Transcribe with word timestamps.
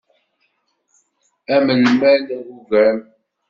Am 1.55 1.65
lmal 1.81 2.01
agugam. 2.29 2.97